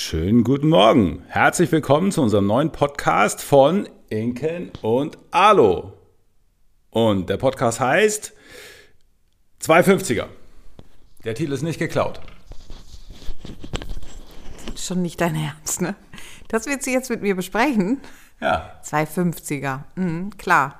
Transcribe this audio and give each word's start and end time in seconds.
Schönen 0.00 0.44
guten 0.44 0.68
Morgen. 0.68 1.24
Herzlich 1.26 1.72
willkommen 1.72 2.12
zu 2.12 2.22
unserem 2.22 2.46
neuen 2.46 2.70
Podcast 2.70 3.42
von 3.42 3.88
Inken 4.08 4.70
und 4.80 5.18
Alo. 5.32 5.92
Und 6.90 7.28
der 7.28 7.36
Podcast 7.36 7.80
heißt 7.80 8.32
250er. 9.60 10.26
Der 11.24 11.34
Titel 11.34 11.52
ist 11.52 11.62
nicht 11.62 11.80
geklaut. 11.80 12.20
Schon 14.76 15.02
nicht 15.02 15.20
dein 15.20 15.34
Ernst, 15.34 15.80
ne? 15.80 15.96
Das 16.46 16.66
willst 16.66 16.86
du 16.86 16.92
jetzt 16.92 17.10
mit 17.10 17.22
mir 17.22 17.34
besprechen? 17.34 18.00
Ja. 18.40 18.80
250er. 18.84 19.80
Mhm, 19.96 20.30
klar. 20.38 20.78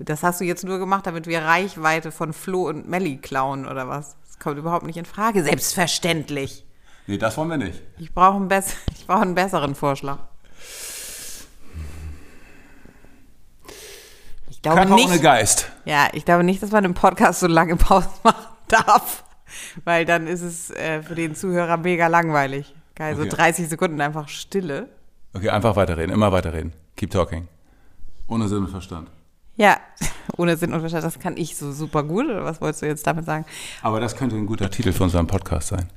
Das 0.00 0.24
hast 0.24 0.40
du 0.40 0.44
jetzt 0.44 0.64
nur 0.64 0.80
gemacht, 0.80 1.06
damit 1.06 1.28
wir 1.28 1.42
Reichweite 1.42 2.10
von 2.10 2.32
Flo 2.32 2.66
und 2.68 2.88
Melli 2.88 3.16
klauen, 3.16 3.64
oder 3.64 3.88
was? 3.88 4.16
Das 4.26 4.40
kommt 4.40 4.58
überhaupt 4.58 4.86
nicht 4.86 4.98
in 4.98 5.04
Frage. 5.04 5.44
Selbstverständlich. 5.44 6.64
Nee, 7.06 7.18
das 7.18 7.36
wollen 7.36 7.50
wir 7.50 7.56
nicht. 7.58 7.82
Ich 7.98 8.12
brauche 8.12 8.36
einen, 8.36 8.48
bess 8.48 8.74
ich 8.96 9.06
brauche 9.06 9.22
einen 9.22 9.34
besseren 9.34 9.74
Vorschlag. 9.74 10.18
Ich 14.50 14.62
glaube 14.62 14.78
Körper 14.80 14.94
nicht, 14.94 15.08
ohne 15.08 15.20
Geist. 15.20 15.70
Ja, 15.84 16.08
ich 16.12 16.24
glaube 16.24 16.44
nicht, 16.44 16.62
dass 16.62 16.70
man 16.70 16.84
im 16.84 16.94
Podcast 16.94 17.40
so 17.40 17.46
lange 17.46 17.76
Pause 17.76 18.08
machen 18.22 18.46
darf, 18.68 19.24
weil 19.84 20.04
dann 20.04 20.26
ist 20.26 20.42
es 20.42 20.70
äh, 20.70 21.02
für 21.02 21.14
den 21.14 21.34
Zuhörer 21.34 21.76
mega 21.76 22.06
langweilig. 22.06 22.74
Geil, 22.94 23.14
Okay. 23.14 23.28
so 23.30 23.36
30 23.36 23.68
Sekunden 23.68 24.00
einfach 24.00 24.28
Stille. 24.28 24.88
Okay, 25.34 25.50
einfach 25.50 25.74
weiterreden, 25.76 26.12
immer 26.14 26.30
weiterreden. 26.32 26.72
Keep 26.96 27.10
talking. 27.10 27.48
Ohne 28.28 28.48
Sinn 28.48 28.58
und 28.58 28.68
Verstand. 28.70 29.10
Ja, 29.56 29.78
ohne 30.38 30.56
Sinn 30.56 30.72
und 30.72 30.80
Verstand, 30.80 31.04
das 31.04 31.18
kann 31.18 31.36
ich 31.36 31.56
so 31.56 31.72
super 31.72 32.02
gut, 32.04 32.26
oder 32.26 32.44
was 32.44 32.60
wolltest 32.60 32.82
du 32.82 32.86
jetzt 32.86 33.06
damit 33.06 33.26
sagen? 33.26 33.44
Aber 33.82 34.00
das 34.00 34.16
könnte 34.16 34.36
ein 34.36 34.46
guter 34.46 34.70
Titel 34.70 34.92
für 34.92 35.02
unseren 35.02 35.26
Podcast 35.26 35.68
sein. 35.68 35.90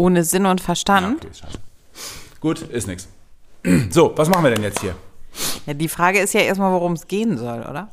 Ohne 0.00 0.24
Sinn 0.24 0.46
und 0.46 0.62
Verstand? 0.62 1.18
okay, 1.18 1.28
ist 1.30 1.40
scheiße. 1.40 1.58
Gut, 2.40 2.62
ist 2.62 2.86
nix. 2.86 3.08
So, 3.90 4.14
was 4.16 4.30
machen 4.30 4.44
wir 4.44 4.50
denn 4.50 4.62
jetzt 4.62 4.80
hier? 4.80 4.94
Ja, 5.66 5.74
die 5.74 5.88
Frage 5.88 6.20
ist 6.20 6.32
ja 6.32 6.40
erstmal, 6.40 6.72
worum 6.72 6.94
es 6.94 7.06
gehen 7.06 7.36
soll, 7.36 7.60
oder? 7.60 7.90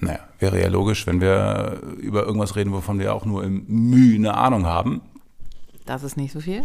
Naja, 0.00 0.18
wäre 0.38 0.60
ja 0.60 0.68
logisch, 0.68 1.06
wenn 1.06 1.22
wir 1.22 1.80
über 1.96 2.24
irgendwas 2.24 2.54
reden, 2.54 2.74
wovon 2.74 2.98
wir 2.98 3.14
auch 3.14 3.24
nur 3.24 3.44
im 3.44 3.64
Mühe 3.66 4.16
eine 4.16 4.34
Ahnung 4.34 4.66
haben. 4.66 5.00
Das 5.86 6.02
ist 6.02 6.18
nicht 6.18 6.32
so 6.32 6.40
viel. 6.40 6.64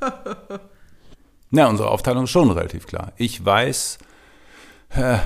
Na, 1.50 1.68
unsere 1.68 1.88
Aufteilung 1.88 2.24
ist 2.24 2.30
schon 2.30 2.50
relativ 2.50 2.86
klar. 2.86 3.12
Ich 3.16 3.42
weiß 3.42 3.98
äh, 4.90 5.16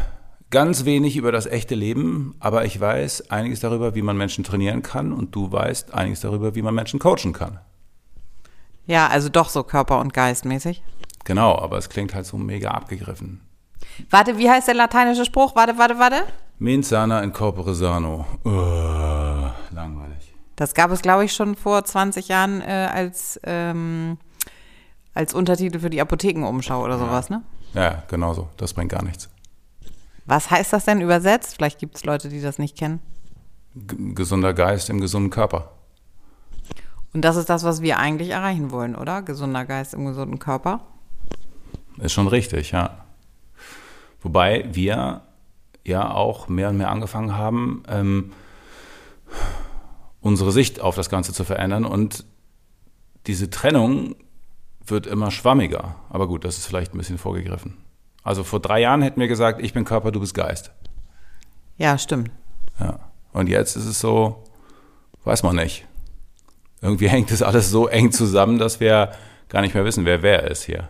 ganz 0.53 0.84
wenig 0.84 1.17
über 1.17 1.33
das 1.33 1.47
echte 1.47 1.75
Leben, 1.75 2.36
aber 2.39 2.64
ich 2.64 2.78
weiß 2.78 3.31
einiges 3.31 3.58
darüber, 3.58 3.97
wie 3.97 4.03
man 4.03 4.17
Menschen 4.17 4.45
trainieren 4.45 4.83
kann 4.83 5.12
und 5.12 5.34
du 5.34 5.50
weißt 5.50 5.92
einiges 5.94 6.20
darüber, 6.20 6.55
wie 6.55 6.62
man 6.62 6.75
Menschen 6.75 7.00
coachen 7.00 7.33
kann. 7.33 7.59
Ja, 8.86 9.09
also 9.09 9.28
doch 9.28 9.48
so 9.48 9.64
Körper- 9.64 9.98
und 9.98 10.12
Geistmäßig. 10.12 10.83
Genau, 11.25 11.59
aber 11.59 11.78
es 11.78 11.89
klingt 11.89 12.14
halt 12.14 12.27
so 12.27 12.36
mega 12.36 12.70
abgegriffen. 12.70 13.41
Warte, 14.11 14.39
wie 14.39 14.48
heißt 14.48 14.69
der 14.69 14.75
lateinische 14.75 15.25
Spruch? 15.25 15.56
Warte, 15.56 15.78
warte, 15.78 15.98
warte. 15.98 16.22
Mens 16.59 16.89
sana 16.89 17.22
in 17.22 17.33
corpore 17.33 17.75
sano. 17.75 18.27
Uh, 18.44 19.50
langweilig. 19.75 20.34
Das 20.56 20.75
gab 20.75 20.91
es, 20.91 21.03
glaube 21.03 21.25
ich, 21.25 21.33
schon 21.33 21.56
vor 21.56 21.84
20 21.84 22.28
Jahren 22.28 22.61
äh, 22.61 22.89
als, 22.92 23.41
ähm, 23.44 24.19
als 25.14 25.34
Untertitel 25.34 25.81
für 25.81 25.91
die 25.91 26.00
Apothekenumschau 26.00 26.84
oder 26.84 26.98
sowas, 26.98 27.31
ne? 27.31 27.42
Ja, 27.75 28.03
genau 28.09 28.34
so. 28.34 28.48
Das 28.59 28.75
bringt 28.75 28.92
gar 28.92 29.03
nichts. 29.03 29.28
Was 30.27 30.51
heißt 30.51 30.73
das 30.73 30.84
denn 30.84 31.01
übersetzt? 31.01 31.56
Vielleicht 31.56 31.78
gibt 31.78 31.97
es 31.97 32.05
Leute, 32.05 32.28
die 32.28 32.41
das 32.41 32.59
nicht 32.59 32.77
kennen. 32.77 33.01
G 33.75 34.15
gesunder 34.15 34.55
Geist 34.55 34.91
im 34.91 35.01
gesunden 35.01 35.31
Körper. 35.31 35.73
Und 37.12 37.23
das 37.23 37.37
ist 37.37 37.51
das, 37.51 37.65
was 37.65 37.83
wir 37.83 37.98
eigentlich 37.98 38.31
erreichen 38.31 38.70
wollen, 38.70 38.95
oder? 38.95 39.23
Gesunder 39.23 39.65
Geist 39.65 39.95
im 39.95 40.06
gesunden 40.06 40.39
Körper. 40.39 40.81
Ist 41.98 42.12
schon 42.12 42.28
richtig, 42.28 42.70
ja. 42.70 43.05
Wobei 44.21 44.69
wir 44.72 45.22
ja 45.84 46.11
auch 46.11 46.49
mehr 46.49 46.71
und 46.71 46.78
mehr 46.78 46.91
angefangen 46.91 47.37
haben, 47.37 47.82
ähm, 47.88 48.32
unsere 50.21 50.53
Sicht 50.53 50.81
auf 50.81 50.94
das 50.94 51.11
Ganze 51.11 51.32
zu 51.32 51.44
verändern 51.44 51.84
und 51.84 52.25
diese 53.27 53.50
Trennung 53.50 54.15
wird 54.87 55.06
immer 55.06 55.31
schwammiger. 55.31 55.97
Aber 56.11 56.28
gut, 56.28 56.44
das 56.44 56.59
ist 56.59 56.66
vielleicht 56.66 56.94
ein 56.94 56.99
bisschen 56.99 57.19
vorgegriffen. 57.19 57.77
Also 58.22 58.44
vor 58.44 58.60
drei 58.60 58.81
Jahren 58.81 59.03
hätten 59.03 59.21
wir 59.21 59.28
gesagt, 59.28 59.60
ich 59.62 59.72
bin 59.72 59.84
Körper, 59.84 60.12
du 60.12 60.21
bist 60.21 60.34
Geist. 60.34 60.71
Ja, 61.77 61.99
stimmt. 61.99 62.31
Ja. 62.78 63.00
Und 63.33 63.49
jetzt 63.49 63.77
ist 63.77 63.87
es 63.87 64.00
so, 64.00 64.44
weiß 65.25 65.43
man 65.43 65.56
nicht. 65.56 65.87
Irgendwie 66.81 67.09
hängt 67.11 67.31
das 67.31 67.43
alles 67.43 67.71
so 67.71 67.88
eng 67.88 68.12
zusammen, 68.12 68.59
dass 68.59 68.81
wir 68.81 69.12
gar 69.49 69.62
nicht 69.62 69.75
mehr 69.75 69.84
wissen, 69.84 70.05
wer 70.05 70.22
wer 70.22 70.50
ist 70.50 70.62
hier. 70.62 70.88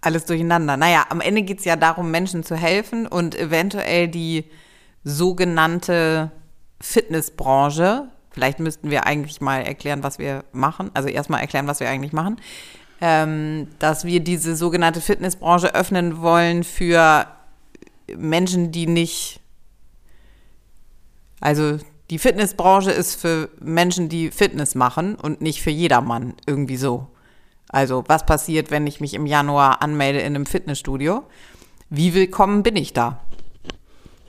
Alles 0.00 0.24
durcheinander. 0.24 0.76
Naja, 0.76 1.06
am 1.10 1.20
Ende 1.20 1.42
geht 1.42 1.60
es 1.60 1.64
ja 1.64 1.76
darum, 1.76 2.10
Menschen 2.10 2.42
zu 2.42 2.56
helfen 2.56 3.06
und 3.06 3.38
eventuell 3.38 4.08
die 4.08 4.44
sogenannte 5.04 6.32
Fitnessbranche, 6.80 8.08
vielleicht 8.30 8.58
müssten 8.58 8.90
wir 8.90 9.06
eigentlich 9.06 9.40
mal 9.40 9.62
erklären, 9.62 10.02
was 10.02 10.18
wir 10.18 10.44
machen, 10.52 10.90
also 10.94 11.08
erstmal 11.08 11.40
erklären, 11.40 11.68
was 11.68 11.80
wir 11.80 11.88
eigentlich 11.88 12.12
machen, 12.12 12.36
ähm, 13.02 13.66
dass 13.80 14.04
wir 14.04 14.20
diese 14.20 14.54
sogenannte 14.54 15.00
Fitnessbranche 15.00 15.74
öffnen 15.74 16.22
wollen 16.22 16.62
für 16.62 17.26
Menschen, 18.16 18.70
die 18.70 18.86
nicht, 18.86 19.40
also 21.40 21.78
die 22.10 22.20
Fitnessbranche 22.20 22.92
ist 22.92 23.20
für 23.20 23.48
Menschen, 23.58 24.08
die 24.08 24.30
Fitness 24.30 24.76
machen 24.76 25.16
und 25.16 25.40
nicht 25.40 25.62
für 25.62 25.70
jedermann 25.70 26.34
irgendwie 26.46 26.76
so. 26.76 27.08
Also 27.68 28.04
was 28.06 28.24
passiert, 28.24 28.70
wenn 28.70 28.86
ich 28.86 29.00
mich 29.00 29.14
im 29.14 29.26
Januar 29.26 29.82
anmelde 29.82 30.20
in 30.20 30.36
einem 30.36 30.46
Fitnessstudio? 30.46 31.24
Wie 31.90 32.14
willkommen 32.14 32.62
bin 32.62 32.76
ich 32.76 32.92
da? 32.92 33.18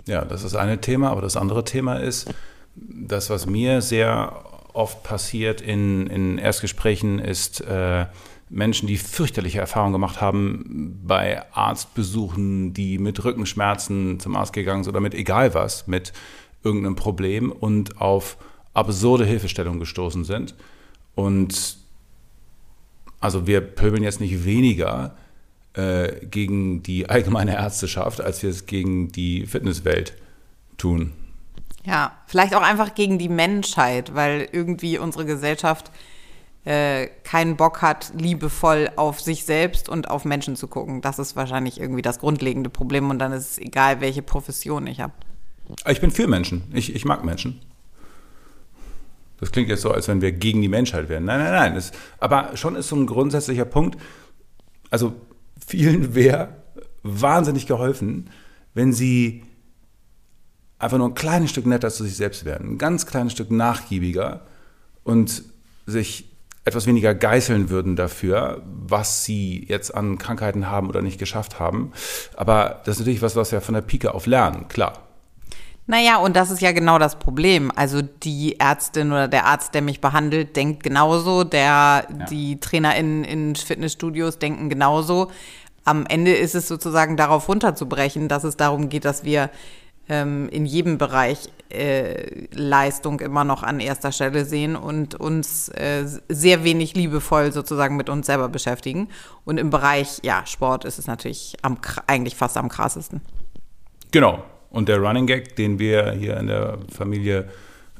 Ja, 0.07 0.25
das 0.25 0.43
ist 0.43 0.55
eine 0.55 0.81
Thema, 0.81 1.11
aber 1.11 1.21
das 1.21 1.37
andere 1.37 1.63
Thema 1.63 1.97
ist, 1.97 2.33
das, 2.75 3.29
was 3.29 3.45
mir 3.45 3.81
sehr 3.81 4.45
oft 4.73 5.03
passiert 5.03 5.61
in, 5.61 6.07
in 6.07 6.39
Erstgesprächen, 6.39 7.19
ist 7.19 7.61
äh, 7.61 8.07
Menschen, 8.53 8.87
die 8.87 8.97
fürchterliche 8.97 9.59
Erfahrungen 9.59 9.93
gemacht 9.93 10.21
haben 10.21 10.99
bei 11.03 11.43
Arztbesuchen, 11.53 12.73
die 12.73 12.99
mit 12.99 13.23
Rückenschmerzen 13.23 14.19
zum 14.19 14.35
Arzt 14.35 14.53
gegangen 14.53 14.83
sind 14.83 14.91
oder 14.93 15.01
mit 15.01 15.15
egal 15.15 15.53
was, 15.53 15.87
mit 15.87 16.13
irgendeinem 16.63 16.95
Problem 16.95 17.51
und 17.51 17.99
auf 17.99 18.37
absurde 18.73 19.25
Hilfestellungen 19.25 19.79
gestoßen 19.79 20.23
sind. 20.23 20.55
Und 21.15 21.77
also 23.19 23.47
wir 23.47 23.61
pöbeln 23.61 24.03
jetzt 24.03 24.21
nicht 24.21 24.45
weniger 24.45 25.15
äh, 25.73 26.25
gegen 26.25 26.83
die 26.83 27.09
allgemeine 27.09 27.55
Ärzteschaft, 27.55 28.21
als 28.21 28.43
wir 28.43 28.49
es 28.51 28.67
gegen 28.67 29.11
die 29.11 29.47
Fitnesswelt 29.47 30.13
tun. 30.77 31.13
Ja, 31.85 32.13
vielleicht 32.27 32.53
auch 32.53 32.61
einfach 32.61 32.95
gegen 32.95 33.17
die 33.17 33.29
Menschheit, 33.29 34.13
weil 34.13 34.47
irgendwie 34.51 34.97
unsere 34.97 35.25
Gesellschaft 35.25 35.91
äh, 36.65 37.07
keinen 37.23 37.57
Bock 37.57 37.81
hat, 37.81 38.13
liebevoll 38.17 38.89
auf 38.95 39.19
sich 39.19 39.43
selbst 39.43 39.89
und 39.89 40.09
auf 40.09 40.23
Menschen 40.23 40.55
zu 40.55 40.67
gucken. 40.67 41.01
Das 41.01 41.19
ist 41.19 41.35
wahrscheinlich 41.35 41.79
irgendwie 41.79 42.01
das 42.01 42.19
grundlegende 42.19 42.69
Problem 42.69 43.09
und 43.09 43.19
dann 43.19 43.33
ist 43.33 43.51
es 43.51 43.57
egal, 43.57 44.01
welche 44.01 44.21
Profession 44.21 44.87
ich 44.87 45.01
habe. 45.01 45.13
Ich 45.87 46.01
bin 46.01 46.11
für 46.11 46.27
Menschen. 46.27 46.63
Ich, 46.73 46.95
ich 46.95 47.05
mag 47.05 47.23
Menschen. 47.23 47.61
Das 49.39 49.51
klingt 49.51 49.67
jetzt 49.67 49.81
so, 49.81 49.91
als 49.91 50.07
wenn 50.07 50.21
wir 50.21 50.31
gegen 50.31 50.61
die 50.61 50.69
Menschheit 50.69 51.09
wären. 51.09 51.25
Nein, 51.25 51.39
nein, 51.39 51.51
nein. 51.51 51.75
Es, 51.75 51.91
aber 52.19 52.55
schon 52.55 52.77
ist 52.77 52.87
so 52.87 52.95
ein 52.95 53.07
grundsätzlicher 53.07 53.65
Punkt. 53.65 53.99
Also 54.89 55.13
vielen 55.65 56.15
wäre 56.15 56.55
wahnsinnig 57.01 57.67
geholfen, 57.67 58.29
wenn 58.73 58.93
sie 58.93 59.43
einfach 60.79 60.97
nur 60.97 61.09
ein 61.09 61.13
kleines 61.13 61.49
Stück 61.49 61.65
netter 61.65 61.89
zu 61.89 62.03
sich 62.05 62.15
selbst 62.15 62.45
werden, 62.45 62.71
ein 62.71 62.77
ganz 62.77 63.05
kleines 63.05 63.33
Stück 63.33 63.51
nachgiebiger 63.51 64.45
und 65.03 65.43
sich 65.85 66.32
etwas 66.65 66.87
weniger 66.87 67.13
geißeln 67.13 67.69
würden 67.69 67.95
dafür, 67.95 68.61
was 68.65 69.25
sie 69.25 69.65
jetzt 69.67 69.93
an 69.93 70.17
Krankheiten 70.17 70.69
haben 70.69 70.87
oder 70.87 71.01
nicht 71.01 71.19
geschafft 71.19 71.59
haben. 71.59 71.91
Aber 72.35 72.81
das 72.85 72.95
ist 72.95 72.99
natürlich 72.99 73.21
was, 73.21 73.35
was 73.35 73.51
wir 73.51 73.61
von 73.61 73.75
der 73.75 73.81
Pike 73.81 74.13
auf 74.13 74.25
lernen, 74.25 74.67
klar. 74.67 74.99
Naja, 75.85 76.17
und 76.17 76.37
das 76.37 76.49
ist 76.49 76.61
ja 76.61 76.71
genau 76.71 76.97
das 76.97 77.19
Problem. 77.19 77.69
Also 77.75 78.01
die 78.01 78.57
Ärztin 78.57 79.11
oder 79.11 79.27
der 79.27 79.45
Arzt, 79.45 79.73
der 79.73 79.81
mich 79.81 79.99
behandelt, 79.99 80.55
denkt 80.55 80.81
genauso. 80.83 81.43
Der, 81.43 82.07
Ja. 82.07 82.25
Die 82.29 82.59
TrainerInnen 82.59 83.25
in 83.25 83.55
Fitnessstudios 83.55 84.39
denken 84.39 84.69
genauso. 84.69 85.29
Am 85.83 86.05
Ende 86.05 86.31
ist 86.31 86.55
es 86.55 86.69
sozusagen 86.69 87.17
darauf 87.17 87.49
runterzubrechen, 87.49 88.29
dass 88.29 88.45
es 88.45 88.55
darum 88.55 88.87
geht, 88.87 89.03
dass 89.03 89.25
wir 89.25 89.49
ähm, 90.07 90.47
in 90.49 90.65
jedem 90.65 90.97
Bereich 90.97 91.49
Leistung 92.53 93.19
immer 93.19 93.43
noch 93.43 93.63
an 93.63 93.79
erster 93.79 94.11
Stelle 94.11 94.45
sehen 94.45 94.75
und 94.75 95.15
uns 95.15 95.69
äh, 95.69 96.05
sehr 96.29 96.63
wenig 96.63 96.95
liebevoll 96.95 97.51
sozusagen 97.51 97.95
mit 97.97 98.09
uns 98.09 98.27
selber 98.27 98.49
beschäftigen. 98.49 99.09
Und 99.45 99.57
im 99.57 99.69
Bereich 99.69 100.19
ja, 100.23 100.45
Sport 100.45 100.85
ist 100.85 100.99
es 100.99 101.07
natürlich 101.07 101.55
am, 101.61 101.77
eigentlich 102.07 102.35
fast 102.35 102.57
am 102.57 102.69
krassesten. 102.69 103.21
Genau. 104.11 104.43
Und 104.69 104.89
der 104.89 104.99
Running 104.99 105.27
Gag, 105.27 105.55
den 105.55 105.79
wir 105.79 106.11
hier 106.13 106.37
in 106.37 106.47
der 106.47 106.79
Familie 106.91 107.49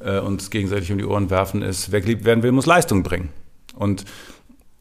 äh, 0.00 0.18
uns 0.18 0.50
gegenseitig 0.50 0.90
um 0.90 0.98
die 0.98 1.04
Ohren 1.04 1.30
werfen, 1.30 1.62
ist, 1.62 1.92
wer 1.92 2.00
geliebt 2.00 2.24
werden 2.24 2.42
will, 2.42 2.52
muss 2.52 2.66
Leistung 2.66 3.02
bringen. 3.02 3.30
Und 3.74 4.04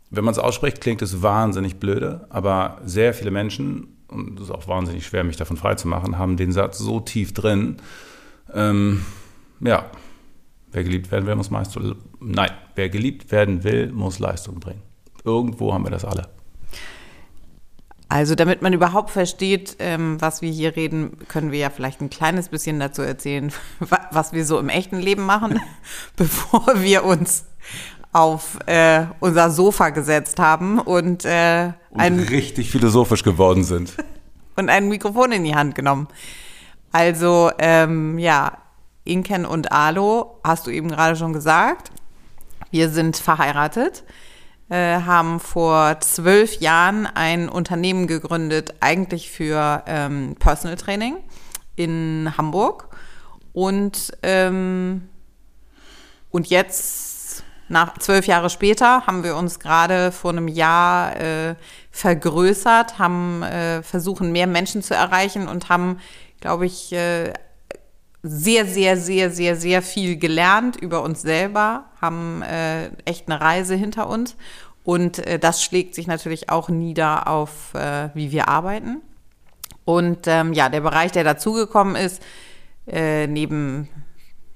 wenn 0.10 0.24
man 0.24 0.32
es 0.32 0.40
ausspricht, 0.40 0.82
klingt 0.82 1.02
es 1.02 1.22
wahnsinnig 1.22 1.78
blöde, 1.78 2.28
aber 2.30 2.78
sehr 2.86 3.14
viele 3.14 3.32
Menschen, 3.32 3.88
und 4.08 4.40
es 4.40 4.46
ist 4.46 4.52
auch 4.52 4.68
wahnsinnig 4.68 5.06
schwer, 5.06 5.24
mich 5.24 5.38
davon 5.38 5.58
freizumachen, 5.58 6.20
haben 6.20 6.38
den 6.38 6.52
Satz 6.52 6.78
so 6.78 7.00
tief 7.00 7.34
drin, 7.34 7.78
ähm, 8.54 9.06
ja, 9.60 9.86
wer 10.72 10.84
geliebt 10.84 11.12
werden 11.12 11.26
will, 11.26 11.36
muss 11.36 11.50
Leistung, 11.50 11.96
nein, 12.20 12.52
wer 12.76 12.90
geliebt 12.90 13.32
werden 13.32 13.64
will, 13.64 13.92
muss 13.92 14.20
Leistung 14.20 14.60
bringen. 14.60 14.82
Irgendwo 15.24 15.74
haben 15.74 15.86
wir 15.86 15.92
das 15.92 16.06
alle. 16.06 16.28
Also 18.10 18.36
damit 18.36 18.62
man 18.62 18.74
überhaupt 18.74 19.10
versteht, 19.10 19.78
ähm, 19.80 20.22
was 20.22 20.44
wir 20.44 20.52
hier 20.52 20.76
reden, 20.76 21.18
können 21.30 21.52
wir 21.52 21.58
ja 21.58 21.70
vielleicht 21.72 22.00
ein 22.00 22.12
kleines 22.12 22.50
bisschen 22.50 22.80
dazu 22.80 23.02
erzählen, 23.02 23.52
was 24.12 24.34
wir 24.34 24.46
so 24.46 24.60
im 24.60 24.70
echten 24.70 25.00
Leben 25.00 25.26
machen, 25.26 25.60
bevor 26.16 26.82
wir 26.82 27.06
uns 27.06 27.46
auf 28.12 28.60
äh, 28.68 29.06
unser 29.20 29.50
Sofa 29.50 29.90
gesetzt 29.90 30.38
haben 30.38 30.78
und, 30.78 31.26
äh, 31.26 31.72
und 31.90 32.00
ein, 32.00 32.20
richtig 32.20 32.70
philosophisch 32.70 33.24
geworden 33.24 33.64
sind. 33.64 33.96
und 34.56 34.70
ein 34.70 34.88
Mikrofon 34.90 35.32
in 35.32 35.44
die 35.44 35.56
Hand 35.56 35.74
genommen. 35.74 36.08
Also 36.94 37.52
ähm, 37.58 38.20
ja, 38.20 38.60
Inken 39.04 39.46
und 39.46 39.72
Alo, 39.72 40.40
hast 40.44 40.68
du 40.68 40.72
eben 40.72 40.90
gerade 40.90 41.16
schon 41.16 41.34
gesagt. 41.34 41.92
Wir 42.72 42.90
sind 42.90 43.18
verheiratet. 43.18 44.04
Äh, 44.70 45.02
haben 45.02 45.40
vor 45.40 46.00
zwölf 46.00 46.60
Jahren 46.62 47.06
ein 47.06 47.50
Unternehmen 47.50 48.08
gegründet, 48.08 48.76
eigentlich 48.80 49.30
für 49.30 49.84
ähm, 49.88 50.36
Personal 50.40 50.78
Training 50.78 51.18
in 51.76 52.32
Hamburg. 52.38 52.88
Und, 53.52 54.12
ähm, 54.24 55.10
und 56.30 56.48
jetzt, 56.48 57.44
nach 57.70 57.98
zwölf 57.98 58.26
Jahre 58.26 58.50
später, 58.50 59.06
haben 59.06 59.24
wir 59.24 59.36
uns 59.36 59.60
gerade 59.60 60.12
vor 60.12 60.32
einem 60.32 60.48
Jahr 60.48 61.16
äh, 61.18 61.56
vergrößert, 61.92 62.98
haben 63.00 63.44
äh, 63.44 63.84
versuchen, 63.84 64.32
mehr 64.32 64.48
Menschen 64.48 64.82
zu 64.82 64.96
erreichen 64.96 65.48
und 65.48 65.70
haben, 65.70 66.00
glaube 66.44 66.66
ich, 66.66 66.92
äh, 66.92 67.32
sehr, 68.22 68.66
sehr, 68.66 68.98
sehr, 68.98 69.32
sehr, 69.32 69.56
sehr 69.56 69.82
viel 69.82 70.18
gelernt 70.18 70.76
über 70.76 71.02
uns 71.02 71.22
selber, 71.22 71.86
haben 72.02 72.42
äh, 72.42 72.88
echt 73.06 73.30
eine 73.30 73.40
Reise 73.40 73.76
hinter 73.76 74.10
uns. 74.10 74.36
Und 74.84 75.20
äh, 75.20 75.40
das 75.40 75.64
schlägt 75.64 75.96
sich 75.96 76.06
natürlich 76.06 76.50
auch 76.50 76.68
nieder 76.68 77.30
auf, 77.30 77.74
äh, 77.76 78.10
wie 78.14 78.34
wir 78.34 78.50
arbeiten. 78.50 79.02
Und 79.86 80.28
ähm, 80.28 80.52
ja, 80.52 80.68
der 80.68 80.82
Bereich, 80.82 81.14
der 81.14 81.24
dazugekommen 81.24 81.96
ist, 81.96 82.22
äh, 82.88 83.26
neben 83.28 83.88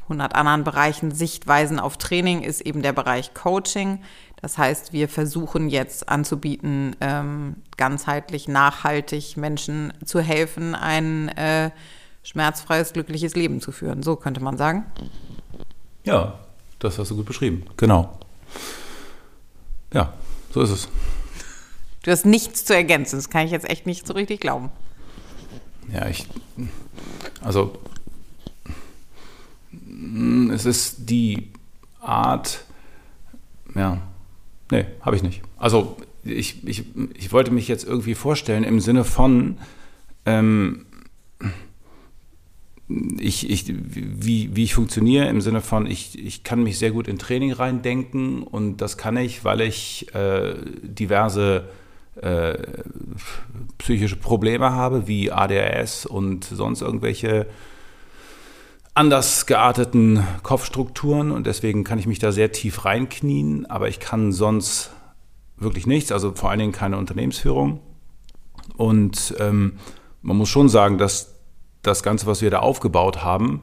100 0.03 0.35
anderen 0.35 0.65
Bereichen 0.65 1.11
Sichtweisen 1.11 1.79
auf 1.79 1.95
Training, 1.95 2.41
ist 2.41 2.59
eben 2.59 2.81
der 2.81 2.93
Bereich 2.93 3.33
Coaching. 3.33 4.01
Das 4.41 4.57
heißt, 4.57 4.93
wir 4.93 5.09
versuchen 5.09 5.67
jetzt 5.67 6.09
anzubieten, 6.09 6.95
ähm, 7.01 7.55
ganzheitlich, 7.75 8.47
nachhaltig 8.47 9.35
Menschen 9.35 9.93
zu 10.05 10.21
helfen, 10.21 10.75
ein 10.75 11.29
äh, 11.29 11.71
schmerzfreies, 12.23 12.93
glückliches 12.93 13.35
Leben 13.35 13.61
zu 13.61 13.71
führen. 13.71 14.03
So 14.03 14.15
könnte 14.15 14.41
man 14.41 14.57
sagen. 14.57 14.85
Ja, 16.03 16.39
das 16.79 16.99
hast 16.99 17.11
du 17.11 17.15
gut 17.15 17.25
beschrieben. 17.25 17.65
Genau. 17.77 18.17
Ja, 19.91 20.13
so 20.53 20.61
ist 20.61 20.69
es. 20.69 20.87
Du 22.03 22.11
hast 22.11 22.25
nichts 22.25 22.63
zu 22.63 22.75
ergänzen. 22.75 23.17
Das 23.17 23.29
kann 23.29 23.45
ich 23.45 23.51
jetzt 23.51 23.69
echt 23.69 23.85
nicht 23.85 24.05
so 24.05 24.13
richtig 24.13 24.39
glauben. 24.39 24.71
Ja, 25.91 26.07
ich. 26.07 26.27
Also. 27.41 27.77
Es 30.53 30.65
ist 30.65 31.09
die 31.09 31.51
Art. 31.99 32.63
Ja. 33.73 33.99
Nee, 34.71 34.85
habe 35.01 35.15
ich 35.15 35.23
nicht. 35.23 35.41
Also, 35.57 35.97
ich, 36.23 36.67
ich, 36.67 36.83
ich 37.15 37.31
wollte 37.31 37.51
mich 37.51 37.67
jetzt 37.67 37.85
irgendwie 37.85 38.15
vorstellen 38.15 38.63
im 38.63 38.79
Sinne 38.79 39.03
von. 39.03 39.57
Ähm, 40.25 40.85
ich, 43.19 43.49
ich, 43.49 43.65
wie, 43.67 44.55
wie 44.55 44.63
ich 44.63 44.73
funktioniere 44.73 45.27
im 45.27 45.41
Sinne 45.41 45.59
von, 45.59 45.85
ich, 45.87 46.17
ich 46.17 46.43
kann 46.43 46.63
mich 46.63 46.79
sehr 46.79 46.91
gut 46.91 47.09
in 47.09 47.17
Training 47.17 47.51
reindenken 47.51 48.43
und 48.43 48.77
das 48.77 48.97
kann 48.97 49.17
ich, 49.17 49.43
weil 49.43 49.59
ich 49.59 50.13
äh, 50.15 50.55
diverse 50.83 51.67
äh, 52.21 52.57
psychische 53.77 54.15
Probleme 54.15 54.71
habe, 54.71 55.07
wie 55.07 55.31
ADHS 55.31 56.05
und 56.05 56.45
sonst 56.45 56.81
irgendwelche 56.81 57.47
anders 58.97 59.45
gearteten 59.45 60.25
Kopfstrukturen 60.41 61.31
und 61.31 61.45
deswegen 61.45 61.83
kann 61.83 61.99
ich 61.99 62.07
mich 62.07 62.17
da 62.17 62.31
sehr 62.31 62.51
tief 62.51 62.83
reinknien, 62.83 63.67
aber 63.67 63.89
ich 63.89 63.99
kann 63.99 64.31
sonst 64.31 64.89
wirklich 65.55 65.85
nichts, 65.85 66.11
also 66.11 66.33
vor 66.33 66.49
allen 66.49 66.59
Dingen 66.59 66.71
keine 66.71 66.97
Unternehmensführung. 66.97 67.79
Und 68.75 69.35
ähm, 69.39 69.73
man 70.23 70.35
muss 70.37 70.49
schon 70.49 70.67
sagen, 70.67 70.97
dass 70.97 71.35
das 71.83 72.01
Ganze, 72.01 72.25
was 72.25 72.41
wir 72.41 72.49
da 72.49 72.59
aufgebaut 72.59 73.23
haben, 73.23 73.61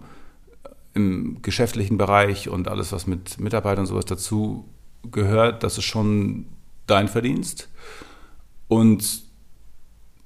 im 0.95 1.43
geschäftlichen 1.43 1.99
Bereich 1.99 2.49
und 2.49 2.69
alles, 2.69 2.93
was 2.93 3.09
mit 3.09 3.41
Mitarbeitern 3.41 3.81
und 3.81 3.87
sowas 3.87 4.05
dazu 4.05 4.69
gehört, 5.11 5.65
das 5.65 5.79
ist 5.79 5.85
schon 5.85 6.47
dein 6.87 7.09
Verdienst. 7.09 7.69
Und 8.69 9.25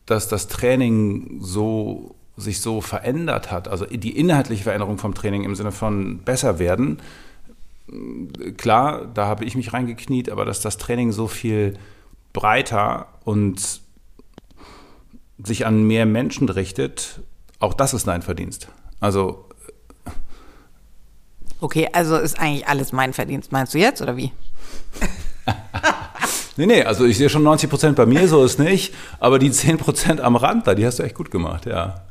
dass 0.05 0.29
das 0.29 0.49
Training 0.49 1.39
so 1.41 2.18
sich 2.39 2.61
so 2.61 2.81
verändert 2.81 3.51
hat, 3.51 3.69
also 3.69 3.85
die 3.85 4.17
inhaltliche 4.17 4.63
Veränderung 4.63 4.99
vom 4.99 5.15
Training 5.15 5.45
im 5.45 5.55
Sinne 5.55 5.73
von 5.73 6.19
besser 6.19 6.59
werden, 6.59 6.99
klar, 8.57 9.07
da 9.13 9.27
habe 9.27 9.45
ich 9.45 9.57
mich 9.57 9.73
reingekniet, 9.73 10.31
aber 10.31 10.45
dass 10.45 10.61
das 10.61 10.79
Training 10.79 11.13
so 11.13 11.27
viel 11.27 11.79
breiter 12.33 13.09
und 13.25 13.81
sich 15.43 15.67
an 15.67 15.85
mehr 15.85 16.07
Menschen 16.07 16.49
richtet 16.49 17.21
auch 17.59 17.75
das 17.75 17.95
ist 17.95 18.07
dein 18.07 18.23
Verdienst. 18.23 18.69
Also. 19.01 19.47
Okay, 21.61 21.89
also 21.93 22.17
ist 22.17 22.39
eigentlich 22.39 22.69
alles 22.69 22.93
mein 22.93 23.13
Verdienst, 23.13 23.51
meinst 23.51 23.75
du 23.75 23.79
jetzt 23.79 24.01
oder 24.01 24.17
wie? 24.17 24.33
nee, 26.59 26.67
nee, 26.67 26.83
also 26.83 27.07
ich 27.07 27.17
sehe 27.17 27.31
schon 27.31 27.43
90 27.43 27.71
Prozent 27.71 27.97
bei 27.97 28.05
mir, 28.05 28.29
so 28.29 28.45
ist 28.45 28.59
nicht, 28.59 28.95
aber 29.21 29.39
die 29.39 29.51
10 29.51 29.79
Prozent 29.79 30.21
am 30.21 30.37
Rand 30.37 30.67
da, 30.67 30.75
die 30.75 30.85
hast 30.85 30.99
du 30.99 31.05
echt 31.05 31.15
gut 31.15 31.31
gemacht, 31.31 31.65
ja. 31.65 32.03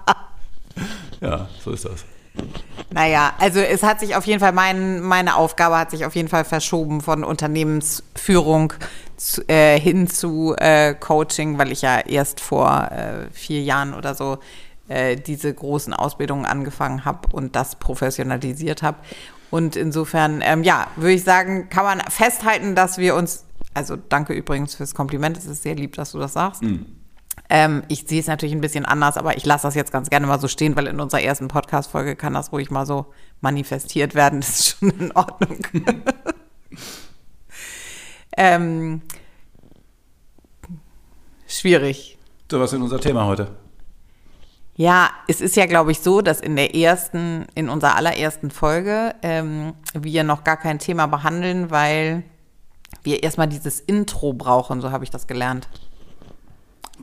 ja, 1.20 1.48
so 1.64 1.70
ist 1.70 1.86
das. 1.86 2.04
Naja, 2.90 3.32
also 3.38 3.60
es 3.60 3.82
hat 3.82 4.00
sich 4.00 4.16
auf 4.16 4.26
jeden 4.26 4.40
Fall, 4.40 4.52
mein, 4.52 5.00
meine 5.00 5.36
Aufgabe 5.36 5.78
hat 5.78 5.90
sich 5.90 6.04
auf 6.04 6.14
jeden 6.14 6.28
Fall 6.28 6.44
verschoben 6.44 7.00
von 7.00 7.24
Unternehmensführung 7.24 8.72
zu, 9.16 9.48
äh, 9.48 9.78
hin 9.78 10.08
zu 10.08 10.54
äh, 10.58 10.94
Coaching, 10.94 11.58
weil 11.58 11.72
ich 11.72 11.82
ja 11.82 12.00
erst 12.00 12.40
vor 12.40 12.90
äh, 12.90 13.30
vier 13.32 13.62
Jahren 13.62 13.94
oder 13.94 14.14
so 14.14 14.38
äh, 14.88 15.16
diese 15.16 15.52
großen 15.52 15.94
Ausbildungen 15.94 16.44
angefangen 16.44 17.04
habe 17.04 17.28
und 17.32 17.56
das 17.56 17.76
professionalisiert 17.76 18.82
habe. 18.82 18.98
Und 19.54 19.76
insofern, 19.76 20.40
ähm, 20.42 20.64
ja, 20.64 20.88
würde 20.96 21.12
ich 21.12 21.22
sagen, 21.22 21.68
kann 21.68 21.84
man 21.84 22.00
festhalten, 22.10 22.74
dass 22.74 22.98
wir 22.98 23.14
uns, 23.14 23.44
also 23.72 23.94
danke 23.94 24.32
übrigens 24.32 24.74
fürs 24.74 24.96
Kompliment, 24.96 25.36
es 25.36 25.46
ist 25.46 25.62
sehr 25.62 25.76
lieb, 25.76 25.94
dass 25.94 26.10
du 26.10 26.18
das 26.18 26.32
sagst. 26.32 26.62
Mhm 26.62 26.86
ähm, 27.50 27.82
ich 27.88 28.04
sehe 28.06 28.20
es 28.20 28.26
natürlich 28.26 28.54
ein 28.54 28.60
bisschen 28.60 28.84
anders, 28.84 29.16
aber 29.16 29.36
ich 29.36 29.44
lasse 29.44 29.66
das 29.66 29.74
jetzt 29.74 29.92
ganz 29.92 30.08
gerne 30.10 30.26
mal 30.26 30.40
so 30.40 30.48
stehen, 30.48 30.76
weil 30.76 30.86
in 30.86 31.00
unserer 31.00 31.20
ersten 31.20 31.48
Podcast-Folge 31.48 32.16
kann 32.16 32.32
das 32.32 32.52
ruhig 32.52 32.70
mal 32.70 32.86
so 32.86 33.06
manifestiert 33.40 34.14
werden. 34.14 34.40
Das 34.44 34.60
ist 34.60 34.78
schon 34.78 34.90
in 34.90 35.12
Ordnung. 35.12 35.58
ähm, 38.36 39.02
schwierig. 41.46 42.18
So, 42.50 42.60
was 42.60 42.72
ist 42.72 42.80
unser 42.80 43.00
Thema 43.00 43.26
heute? 43.26 43.48
Ja, 44.76 45.10
es 45.28 45.40
ist 45.40 45.54
ja, 45.56 45.66
glaube 45.66 45.92
ich, 45.92 46.00
so, 46.00 46.20
dass 46.20 46.40
in 46.40 46.56
der 46.56 46.74
ersten, 46.74 47.46
in 47.54 47.68
unserer 47.68 47.94
allerersten 47.94 48.50
Folge 48.50 49.14
ähm, 49.22 49.74
wir 49.94 50.24
noch 50.24 50.42
gar 50.42 50.56
kein 50.56 50.80
Thema 50.80 51.06
behandeln, 51.06 51.70
weil 51.70 52.24
wir 53.04 53.22
erstmal 53.22 53.46
dieses 53.46 53.80
Intro 53.80 54.32
brauchen, 54.32 54.80
so 54.80 54.90
habe 54.90 55.04
ich 55.04 55.10
das 55.10 55.26
gelernt. 55.26 55.68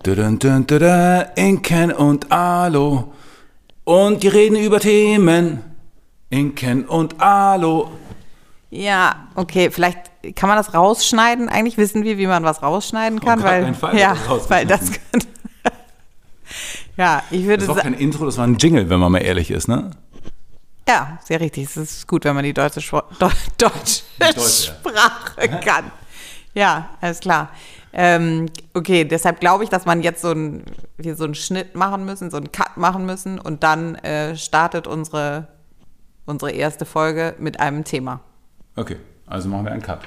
Dun, 0.04 0.40
dun, 0.40 0.68
dun, 0.68 1.26
Inken 1.36 1.92
und 1.92 2.32
Alo. 2.32 3.14
Und 3.84 4.24
die 4.24 4.28
reden 4.28 4.58
über 4.58 4.80
Themen. 4.80 5.64
Inken 6.30 6.86
und 6.86 7.22
Alo. 7.22 7.92
Ja, 8.70 9.28
okay, 9.36 9.70
vielleicht 9.70 10.00
kann 10.36 10.48
man 10.48 10.58
das 10.58 10.74
rausschneiden. 10.74 11.50
Eigentlich 11.50 11.78
wissen 11.78 12.04
wir, 12.04 12.18
wie 12.18 12.28
man 12.28 12.44
was 12.44 12.64
rausschneiden 12.64 13.20
kann, 13.20 13.44
weil 13.44 13.74
Fall, 13.74 13.98
ja, 13.98 14.16
das 14.28 14.50
weil 14.50 14.66
das 14.66 14.92
kann, 14.92 15.22
ja, 16.98 17.24
ich 17.32 17.46
würde 17.46 17.66
sagen. 17.66 17.76
Das 17.78 17.86
war 17.86 17.92
kein 17.92 18.00
Intro, 18.00 18.26
das 18.26 18.38
war 18.38 18.46
ein 18.46 18.58
Jingle, 18.58 18.90
wenn 18.90 19.00
man 19.00 19.12
mal 19.12 19.20
ehrlich 19.20 19.52
ist, 19.52 19.68
ne? 19.68 19.92
Ja, 20.88 21.20
sehr 21.24 21.40
richtig. 21.40 21.66
Es 21.66 21.78
ist 21.78 22.08
gut, 22.08 22.26
wenn 22.26 22.36
man 22.36 22.44
die 22.44 22.54
deutsche, 22.54 22.82
Deutsche, 23.20 24.04
deutsche 24.20 24.42
Sprache 24.42 25.50
kann. 25.64 25.92
Ja, 26.54 26.90
alles 27.00 27.20
klar. 27.20 27.50
Ähm, 27.94 28.48
okay, 28.74 29.04
deshalb 29.06 29.40
glaube 29.40 29.64
ich, 29.64 29.70
dass 29.70 29.86
man 29.86 30.02
jetzt 30.02 30.22
so, 30.22 30.32
ein, 30.32 30.64
wir 30.98 31.16
so 31.16 31.26
einen 31.26 31.36
Schnitt 31.36 31.76
machen 31.76 32.06
müssen, 32.06 32.32
so 32.32 32.38
einen 32.38 32.52
Cut 32.52 32.78
machen 32.78 33.06
müssen 33.06 33.40
und 33.40 33.64
dann 33.64 33.96
äh, 33.96 34.36
startet 34.36 34.88
unsere 34.88 35.48
unsere 36.26 36.52
erste 36.52 36.86
Folge 36.86 37.36
mit 37.40 37.60
einem 37.60 37.84
Thema. 37.84 38.22
Okay, 38.76 38.98
also 39.28 39.50
machen 39.50 39.66
wir 39.66 39.72
einen 39.72 39.82
Cut. 39.82 40.00